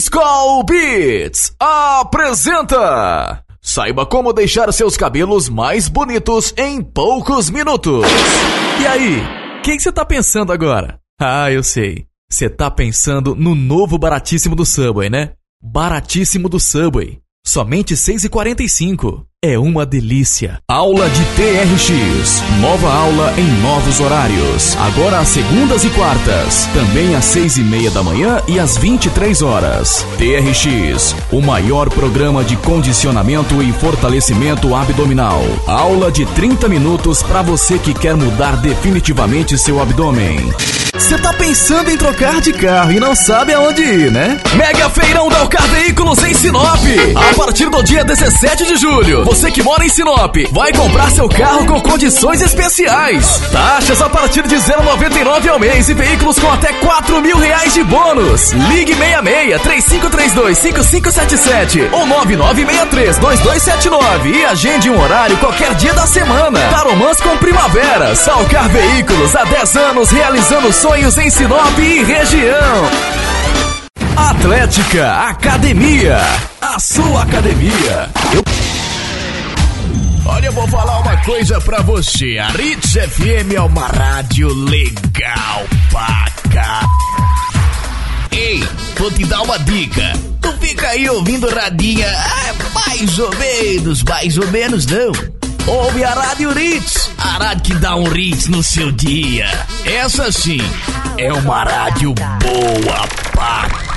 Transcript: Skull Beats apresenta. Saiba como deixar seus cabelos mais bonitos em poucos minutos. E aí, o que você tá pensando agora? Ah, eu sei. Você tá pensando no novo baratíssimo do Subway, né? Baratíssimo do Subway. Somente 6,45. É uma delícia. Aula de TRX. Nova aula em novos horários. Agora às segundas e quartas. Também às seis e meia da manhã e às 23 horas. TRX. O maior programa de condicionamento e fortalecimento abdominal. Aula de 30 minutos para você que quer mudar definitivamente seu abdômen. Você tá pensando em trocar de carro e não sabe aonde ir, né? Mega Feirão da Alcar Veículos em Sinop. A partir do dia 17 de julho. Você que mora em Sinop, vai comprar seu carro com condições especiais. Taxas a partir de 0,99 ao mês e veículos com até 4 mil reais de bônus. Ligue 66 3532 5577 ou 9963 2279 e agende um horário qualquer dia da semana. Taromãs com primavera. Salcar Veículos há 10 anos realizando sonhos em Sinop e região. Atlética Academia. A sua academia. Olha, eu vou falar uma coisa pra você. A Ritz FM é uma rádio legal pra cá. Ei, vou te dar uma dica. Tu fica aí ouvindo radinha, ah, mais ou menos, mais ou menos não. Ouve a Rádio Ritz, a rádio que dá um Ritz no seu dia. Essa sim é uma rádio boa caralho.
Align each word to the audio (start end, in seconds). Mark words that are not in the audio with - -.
Skull 0.00 0.64
Beats 0.64 1.52
apresenta. 1.60 3.44
Saiba 3.60 4.06
como 4.06 4.32
deixar 4.32 4.72
seus 4.72 4.96
cabelos 4.96 5.50
mais 5.50 5.90
bonitos 5.90 6.54
em 6.56 6.82
poucos 6.82 7.50
minutos. 7.50 8.06
E 8.80 8.86
aí, 8.86 9.18
o 9.58 9.62
que 9.62 9.78
você 9.78 9.92
tá 9.92 10.02
pensando 10.02 10.54
agora? 10.54 10.98
Ah, 11.20 11.52
eu 11.52 11.62
sei. 11.62 12.06
Você 12.30 12.48
tá 12.48 12.70
pensando 12.70 13.36
no 13.36 13.54
novo 13.54 13.98
baratíssimo 13.98 14.56
do 14.56 14.64
Subway, 14.64 15.10
né? 15.10 15.32
Baratíssimo 15.62 16.48
do 16.48 16.58
Subway. 16.58 17.20
Somente 17.52 17.96
6,45. 17.96 19.24
É 19.42 19.58
uma 19.58 19.84
delícia. 19.84 20.60
Aula 20.68 21.10
de 21.10 21.24
TRX. 21.34 22.40
Nova 22.60 22.88
aula 22.94 23.34
em 23.36 23.60
novos 23.60 23.98
horários. 23.98 24.76
Agora 24.76 25.18
às 25.18 25.30
segundas 25.30 25.82
e 25.82 25.90
quartas. 25.90 26.66
Também 26.66 27.16
às 27.16 27.24
seis 27.24 27.56
e 27.56 27.62
meia 27.62 27.90
da 27.90 28.04
manhã 28.04 28.40
e 28.46 28.60
às 28.60 28.76
23 28.76 29.42
horas. 29.42 30.06
TRX. 30.16 31.16
O 31.32 31.42
maior 31.42 31.90
programa 31.90 32.44
de 32.44 32.56
condicionamento 32.56 33.60
e 33.60 33.72
fortalecimento 33.72 34.72
abdominal. 34.72 35.42
Aula 35.66 36.12
de 36.12 36.24
30 36.26 36.68
minutos 36.68 37.20
para 37.20 37.42
você 37.42 37.80
que 37.80 37.92
quer 37.92 38.14
mudar 38.14 38.58
definitivamente 38.58 39.58
seu 39.58 39.82
abdômen. 39.82 40.38
Você 40.92 41.16
tá 41.18 41.32
pensando 41.32 41.90
em 41.90 41.96
trocar 41.96 42.40
de 42.40 42.52
carro 42.52 42.92
e 42.92 43.00
não 43.00 43.16
sabe 43.16 43.54
aonde 43.54 43.82
ir, 43.82 44.12
né? 44.12 44.38
Mega 44.54 44.88
Feirão 44.90 45.28
da 45.28 45.38
Alcar 45.38 45.66
Veículos 45.68 46.22
em 46.22 46.34
Sinop. 46.34 46.79
A 46.90 47.34
partir 47.36 47.68
do 47.70 47.80
dia 47.84 48.04
17 48.04 48.66
de 48.66 48.76
julho. 48.76 49.24
Você 49.24 49.48
que 49.52 49.62
mora 49.62 49.84
em 49.84 49.88
Sinop, 49.88 50.34
vai 50.50 50.72
comprar 50.72 51.08
seu 51.12 51.28
carro 51.28 51.64
com 51.64 51.80
condições 51.80 52.40
especiais. 52.40 53.40
Taxas 53.52 54.02
a 54.02 54.08
partir 54.08 54.42
de 54.48 54.56
0,99 54.56 55.48
ao 55.48 55.60
mês 55.60 55.88
e 55.88 55.94
veículos 55.94 56.36
com 56.40 56.50
até 56.50 56.72
4 56.72 57.22
mil 57.22 57.36
reais 57.38 57.74
de 57.74 57.84
bônus. 57.84 58.50
Ligue 58.50 58.92
66 58.96 59.62
3532 59.62 60.58
5577 60.58 61.88
ou 61.92 62.06
9963 62.06 63.18
2279 63.18 64.30
e 64.30 64.44
agende 64.44 64.90
um 64.90 65.00
horário 65.00 65.36
qualquer 65.36 65.74
dia 65.76 65.94
da 65.94 66.08
semana. 66.08 66.58
Taromãs 66.70 67.20
com 67.20 67.36
primavera. 67.36 68.16
Salcar 68.16 68.68
Veículos 68.68 69.36
há 69.36 69.44
10 69.44 69.76
anos 69.76 70.10
realizando 70.10 70.72
sonhos 70.72 71.16
em 71.18 71.30
Sinop 71.30 71.78
e 71.78 72.02
região. 72.02 72.90
Atlética 74.16 75.12
Academia. 75.28 76.18
A 76.72 76.78
sua 76.78 77.22
academia. 77.24 78.08
Olha, 80.24 80.46
eu 80.46 80.52
vou 80.52 80.68
falar 80.68 81.00
uma 81.00 81.16
coisa 81.24 81.60
pra 81.60 81.82
você. 81.82 82.38
A 82.38 82.46
Ritz 82.50 82.92
FM 82.92 83.54
é 83.56 83.60
uma 83.60 83.88
rádio 83.88 84.54
legal 84.54 85.64
pra 85.90 86.26
cá. 86.52 86.82
Ei, 88.30 88.62
vou 88.96 89.10
te 89.10 89.24
dar 89.24 89.42
uma 89.42 89.58
dica. 89.58 90.12
Tu 90.40 90.52
fica 90.60 90.86
aí 90.90 91.10
ouvindo 91.10 91.52
radinha, 91.52 92.06
ah, 92.08 92.54
mais 92.72 93.18
ou 93.18 93.34
menos, 93.34 94.04
mais 94.04 94.38
ou 94.38 94.46
menos 94.52 94.86
não. 94.86 95.10
Ouve 95.66 96.04
a 96.04 96.14
Rádio 96.14 96.52
Ritz, 96.52 97.10
a 97.18 97.44
rádio 97.44 97.62
que 97.64 97.74
dá 97.80 97.96
um 97.96 98.04
Ritz 98.04 98.46
no 98.46 98.62
seu 98.62 98.92
dia. 98.92 99.66
Essa 99.84 100.30
sim 100.30 100.60
é 101.18 101.32
uma 101.32 101.64
rádio 101.64 102.14
boa 102.14 103.20
caralho. 103.60 103.89